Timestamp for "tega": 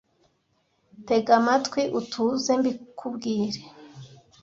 1.07-1.31